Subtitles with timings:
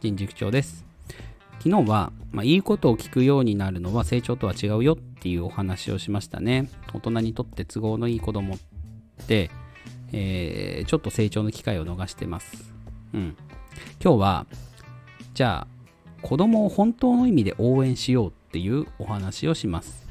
[0.00, 0.84] 人塾長です。
[1.58, 6.70] 昨日は、まあ、いいことを聞くようになるのは成長とは違うよっていうお話をしましたね。
[6.94, 8.58] 大人にとって都合のいい子供っ
[9.26, 9.50] て、
[10.12, 12.72] えー、ちょっと成長の機会を逃してます。
[13.12, 13.36] うん。
[14.02, 14.46] 今日は
[15.34, 15.78] じゃあ
[16.22, 20.06] 子供を本当の意味で応援しようっていうお話をします。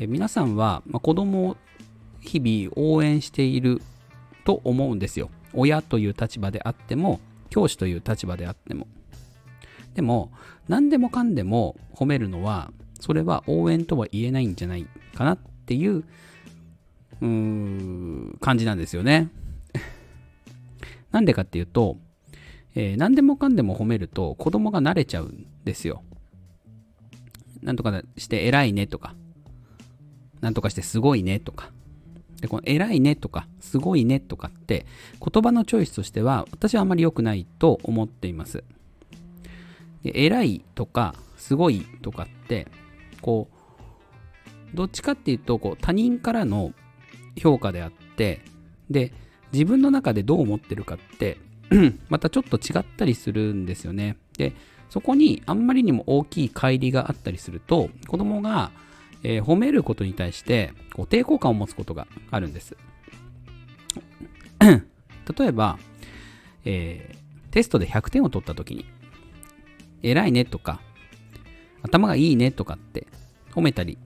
[0.00, 1.56] え皆さんは、まあ、子供を
[2.20, 3.80] 日々応援している
[4.44, 5.30] と思うんですよ。
[5.54, 7.20] 親という立場であっても、
[7.50, 8.86] 教師という立場であっても。
[9.94, 10.30] でも、
[10.68, 19.28] 何でもかんでも褒めるのは、それは応援とは言えないんじゃないかなっていう、うーん、感じなんですよね。
[21.10, 21.98] なんでかっていうと、
[22.74, 26.02] えー、何でもかんでも褒めると子供が慣れちゃうんですよ。
[27.62, 29.14] なんとかして偉いねとか、
[30.40, 31.72] なんとかしてすごいねとか。
[32.40, 34.86] で、この偉いねとか、すごいねとかって、
[35.20, 38.64] 言葉のチョイスとしては、私はあまり良くないと思っています。
[40.02, 42.68] で偉いとか、すごいとかって、
[43.20, 43.48] こ
[44.72, 46.72] う、どっちかっていうと、こう、他人からの
[47.36, 48.42] 評価であって、
[48.90, 49.12] で、
[49.52, 51.38] 自分の中でどう思ってるかって、
[52.08, 54.16] またちょっと違ったりするんですよね。
[54.36, 54.52] で、
[54.90, 58.70] そこにあんまりにも大きい乖離があったりすると、子供が、
[59.22, 62.76] えー、褒めることに対してこう抵抗感を持つことがあるんです。
[64.60, 65.78] 例えば、
[66.64, 68.86] えー、テストで100点を取った時に、
[70.02, 70.80] 偉いねとか、
[71.82, 73.06] 頭がいいねとかって
[73.52, 73.98] 褒めたり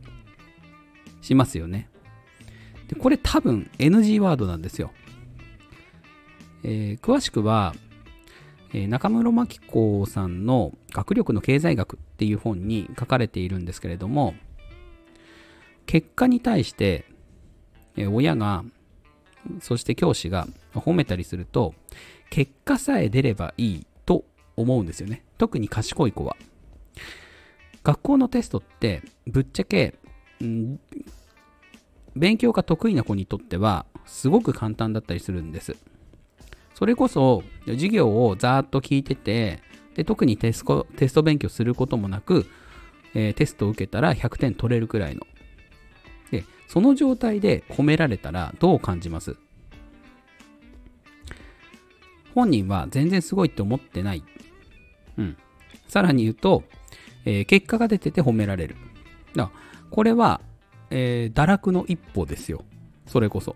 [1.20, 1.88] しますよね。
[2.88, 4.92] でこれ多分 NG ワードなんですよ。
[6.64, 7.74] えー、詳しくは、
[8.72, 14.34] え、中室真紀子さんの学力の経済学っていう本に書かれているんですけれども、
[15.86, 17.04] 結果に対して、
[17.96, 18.64] え親が、
[19.60, 21.74] そして教師が褒めたりすると、
[22.30, 24.24] 結果さえ出ればいいと
[24.56, 25.24] 思うんですよね。
[25.38, 26.36] 特に賢い子は。
[27.82, 29.94] 学校のテストって、ぶっちゃけ、
[30.40, 30.80] うん
[32.14, 35.76] 勉強が得意な子にとっては、すごく簡単だったりするんです。
[36.74, 39.62] それこそ、授業をざーっと聞いてて、
[39.94, 42.46] で特にテストテスト勉強することもなく、
[43.14, 45.22] えー、テストを受けたら100点取れるくらいの、
[46.72, 49.36] その状態で褒められたらどう感じます？
[52.34, 54.24] 本人は全然すごいって思ってない。
[55.18, 55.36] うん。
[55.86, 56.62] さらに言うと、
[57.26, 58.76] えー、結果が出てて褒められる。
[59.36, 59.50] だ
[59.90, 60.40] これは、
[60.88, 62.64] えー、堕落の一歩ですよ。
[63.04, 63.54] それこそ。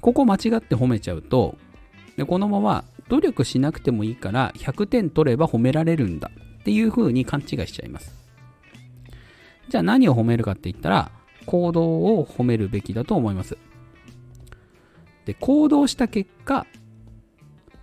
[0.00, 1.56] ここ間違って褒めちゃうと、
[2.16, 8.25] でこのまま努力しなくてもいいから100点取れば褒められるんだっていう風に勘違いしちゃいます。
[9.68, 11.10] じゃあ何を褒めるかって言ったら、
[11.46, 13.56] 行動を褒めるべきだと思います。
[15.24, 16.66] で、行動した結果、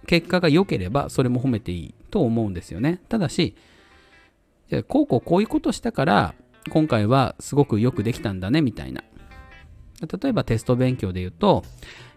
[0.06, 3.02] 結果が良ければそれも褒めていいと思うんですよね。
[3.10, 3.56] ただし、
[4.70, 6.36] じゃこうこうこういうことしたから、
[6.70, 9.04] 今回はすごくよくできたんだね、みたいな。
[10.22, 11.64] 例えばテスト勉強で言うと、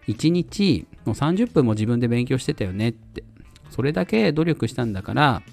[0.07, 3.23] 1日もう30分も自分で勉強してたよねって。
[3.69, 5.43] それだけ努力したんだから、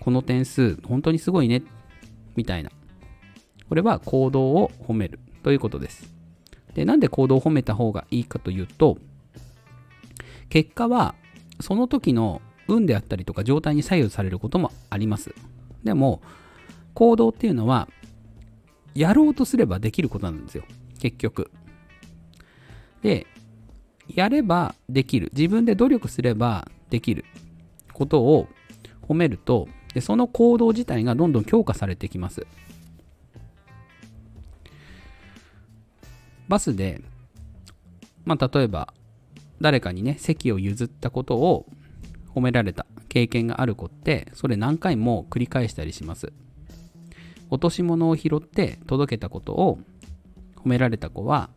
[0.00, 1.62] この点数本当にすごいね、
[2.36, 2.70] みたいな。
[3.68, 6.12] これは行動を褒めるということです。
[6.74, 8.98] で、なんで行動を褒めた方がいいかというと、
[10.48, 11.14] 結果は
[11.60, 15.34] その時の運であったりとか状態に左右されることもあります。
[15.84, 16.20] でも、
[16.94, 17.88] 行動っていうのは、
[18.94, 20.64] やろうとすればできることなんですよ。
[21.00, 21.50] 結局。
[23.02, 23.26] で、
[24.08, 25.30] やればできる。
[25.36, 27.24] 自分で努力すればできる
[27.92, 28.48] ことを
[29.02, 32.46] 褒めると、でその行動自体がどんどん強化されてきます。
[36.48, 37.00] バスで、
[38.24, 38.92] まあ、例えば、
[39.60, 41.66] 誰かにね、席を譲ったことを
[42.34, 46.32] 褒められた経験がある子って、それ何回も繰り返したりします。
[47.50, 49.78] 落とし物を拾って届けたことを
[50.56, 51.50] 褒められた子は、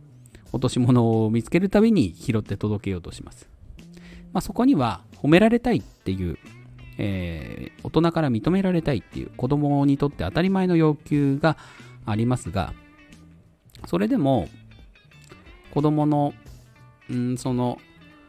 [0.51, 3.50] 落とし物を見つけるたびに拾って届けようとします。
[4.31, 6.38] まあ、そこには褒められたいっていう、
[6.97, 11.57] えー、大人から認められたいっていう子供にとって当たり前の要求が
[12.06, 12.74] ありますが、
[13.86, 14.50] それでも
[15.74, 16.33] 子供の、
[17.10, 17.80] うん、その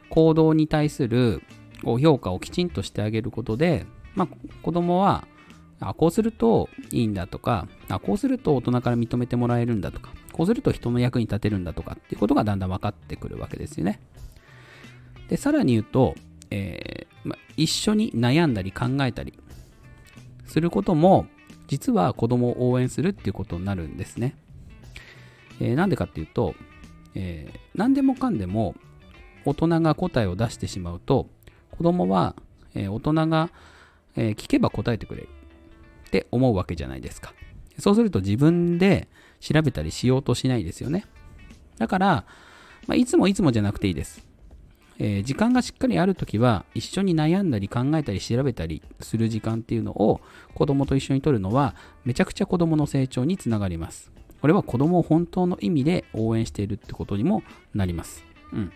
[0.09, 1.43] 行動に対する
[1.83, 4.29] こう評価をきちんとしてあげることで、まあ、
[4.63, 5.27] 子供は
[5.81, 14.01] あこうするといいんだとかあこうすると大人から認めてもらえるんだとかこうすると人の役に立てるんだとかっていうことがだんだん分かってくるわけですよね。
[15.29, 16.15] でさらに言うと、
[16.51, 19.39] えーま、一緒に悩んだり考えたり
[20.47, 21.27] することも
[21.69, 24.35] 実は子供を応援するっていうことになるんですね。
[25.61, 26.55] えー、なんでかっていうと
[27.15, 28.75] えー、何でもかんでも
[29.45, 31.29] 大人が答えを出してしまうと
[31.71, 32.37] 子供は、
[32.75, 33.51] えー、大人が、
[34.17, 35.29] えー、聞けば答えてくれる
[36.09, 37.33] って思うわけじゃないですか。
[37.79, 39.09] そうすると自分で
[39.41, 41.07] 調べたりしようとしないですよね。
[41.79, 42.25] だから、
[42.87, 44.27] まあ、いつもいつもじゃなくていいです。
[44.99, 50.21] えー、時間がしっかりあるときは、一緒に悩んだり考えたり調べたりする時間っていうのを
[50.55, 51.75] 子供と一緒に取るのは、
[52.05, 54.13] めちゃくちゃ子供の成長につながります。
[54.41, 57.43] これは子供を本当の意味で応援しているってことにも
[57.75, 58.25] なります。
[58.53, 58.73] うん。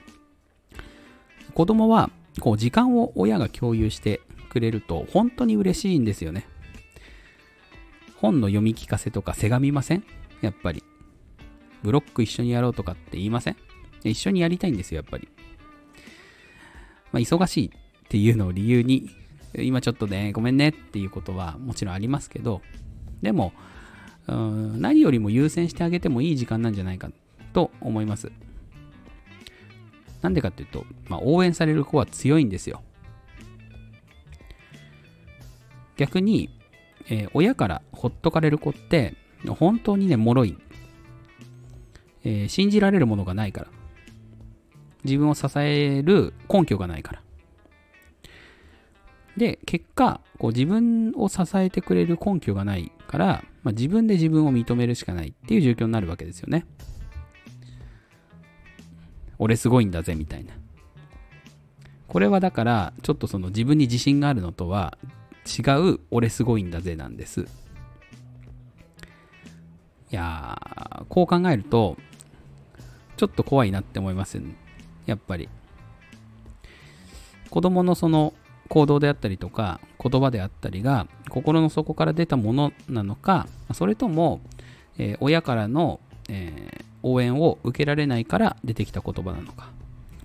[1.55, 4.21] 子供は、こう、時間を親が共有して
[4.51, 6.47] くれると、本当に嬉しいんですよね。
[8.17, 10.05] 本の読み聞かせとかせがみません？
[10.41, 10.83] やっぱり。
[11.83, 13.57] ブロック一緒にやろうとかって言いません？
[14.03, 15.29] 一緒にやりたいんですよ、やっぱり。
[17.13, 17.71] まあ、忙しいっ
[18.09, 19.09] ていうのを理由に、
[19.55, 22.61] 今ちょっとね、ごめんねっていうことはもちろんありますけど、
[23.23, 23.53] でも、
[24.27, 27.11] うん何よりも優先してあげてもいい時間なんじゃないか
[27.53, 28.33] と思います。
[30.23, 32.83] なんでかっていうと、まあ、応援される子は強いんですよ。
[35.97, 36.49] 逆に、
[37.09, 39.15] えー、親からほっとかれる子って、
[39.47, 40.59] 本当にね、脆い。
[42.25, 43.67] えー、信じられるものがないから。
[45.05, 47.24] 自分を支える根拠がないから。
[49.37, 56.67] で、結果、こう自分を支えてくれる根拠がないから、まあ、自分で自分を認めるしかないっていう状況になるわけですよね。
[59.39, 60.55] 俺すごいんだぜみたいな。
[62.07, 64.97] これはだから、ちょっとその自分に自信があるのとは
[65.47, 67.41] 違う俺すごいんだぜなんです。
[67.41, 67.45] い
[70.11, 71.97] やー、こう考えると、
[73.17, 74.55] ちょっと怖いなって思いますよね
[75.07, 75.49] やっぱり。
[77.51, 78.35] 子供のその
[78.69, 84.41] 行動であったりとか言葉であったりが心の底から出たものなのかそれとも、
[84.99, 89.69] えー、親からの、えー、応援を受けられないから出てきた言葉なのか。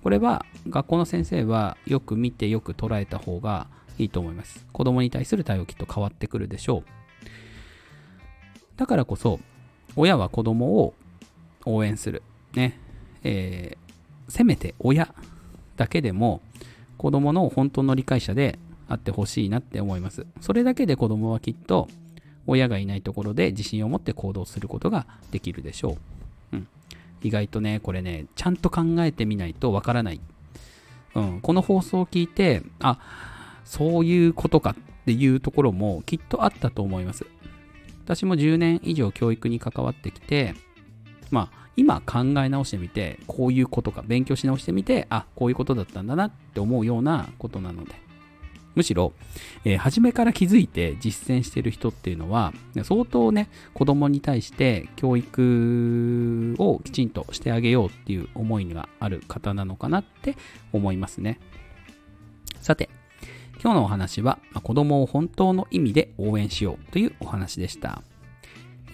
[0.02, 3.66] これは学校の先生はよく見てよく捉えた方が
[3.98, 4.66] いいと思います。
[4.72, 6.84] 子供に対する対応きっと変わってくるでしょう。
[8.78, 9.40] だからこそ
[9.96, 10.94] 親は子供を
[11.66, 12.22] 応援する。
[12.54, 12.78] ね。
[13.22, 15.14] えー、せめて親
[15.76, 16.40] だけでも
[17.00, 20.26] 子供の本当の理解者であってほしいなって思います。
[20.42, 21.88] それだけで子供はきっと
[22.46, 25.96] 親がいないところで自信を持って行動することができるでしょ
[26.52, 26.56] う。
[26.56, 26.68] うん。
[27.22, 30.20] 意外とね、これね、ちゃんと考えてみないとわからない。
[31.14, 31.40] うん。
[31.40, 32.98] この放送を聞いて、あ、
[33.64, 37.24] そういうことかっていうところもきっとあったと思います。
[38.04, 40.54] 私も10年以上教育に関わってきて、
[41.30, 47.94] まあ、今考え直してみて、こういうことか、勉強し直してみて、あ、こういうことだったんだなって思うようなことなので、
[48.74, 49.12] むしろ、
[49.64, 52.52] えー、初めから気づいて実践してる人っていうのは、
[52.84, 60.36] 相当ね、子供に対して教育をきちんとしてあげようっていう思いがある方なのかなって
[60.72, 61.40] 思いますね。
[62.60, 62.90] さて、
[63.62, 68.02] 今日のお話は、子供を本当の意味で応援しようというお話でした。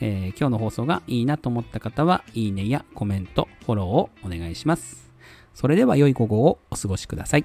[0.01, 5.11] えー、今日の放送がいいなと思った方は、いいねやコメント、フォローをお願いします。
[5.55, 7.45] それでは良い午後をお過ごしください。